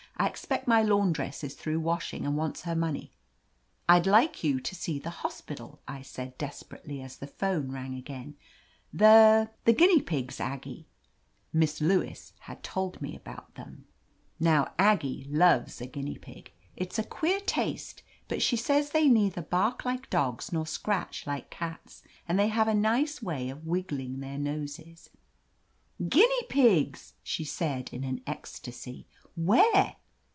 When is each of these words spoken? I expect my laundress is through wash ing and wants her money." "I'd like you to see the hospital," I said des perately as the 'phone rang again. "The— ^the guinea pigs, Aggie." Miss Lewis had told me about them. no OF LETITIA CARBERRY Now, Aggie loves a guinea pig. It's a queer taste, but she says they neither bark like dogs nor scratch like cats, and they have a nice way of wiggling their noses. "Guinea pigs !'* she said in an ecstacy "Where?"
I 0.17 0.27
expect 0.27 0.67
my 0.67 0.83
laundress 0.83 1.43
is 1.43 1.55
through 1.55 1.79
wash 1.79 2.13
ing 2.13 2.27
and 2.27 2.37
wants 2.37 2.61
her 2.61 2.75
money." 2.75 3.11
"I'd 3.89 4.05
like 4.05 4.43
you 4.43 4.59
to 4.59 4.75
see 4.75 4.99
the 4.99 5.09
hospital," 5.09 5.81
I 5.87 6.03
said 6.03 6.37
des 6.37 6.51
perately 6.63 7.03
as 7.03 7.17
the 7.17 7.25
'phone 7.25 7.71
rang 7.71 7.95
again. 7.95 8.35
"The— 8.93 9.49
^the 9.65 9.75
guinea 9.75 9.99
pigs, 9.99 10.39
Aggie." 10.39 10.85
Miss 11.51 11.81
Lewis 11.81 12.33
had 12.41 12.61
told 12.61 13.01
me 13.01 13.15
about 13.15 13.55
them. 13.55 13.87
no 14.39 14.51
OF 14.51 14.59
LETITIA 14.59 14.67
CARBERRY 14.67 14.77
Now, 14.77 14.91
Aggie 14.93 15.27
loves 15.31 15.81
a 15.81 15.87
guinea 15.87 16.17
pig. 16.19 16.51
It's 16.77 16.99
a 16.99 17.03
queer 17.03 17.39
taste, 17.39 18.03
but 18.27 18.43
she 18.43 18.55
says 18.57 18.91
they 18.91 19.07
neither 19.07 19.41
bark 19.41 19.85
like 19.85 20.07
dogs 20.11 20.51
nor 20.53 20.67
scratch 20.67 21.25
like 21.25 21.49
cats, 21.49 22.03
and 22.27 22.37
they 22.37 22.49
have 22.49 22.67
a 22.67 22.75
nice 22.75 23.23
way 23.23 23.49
of 23.49 23.65
wiggling 23.65 24.19
their 24.19 24.37
noses. 24.37 25.09
"Guinea 26.07 26.43
pigs 26.47 27.13
!'* 26.47 27.13
she 27.23 27.43
said 27.43 27.89
in 27.91 28.03
an 28.03 28.21
ecstacy 28.27 29.07
"Where?" 29.35 29.95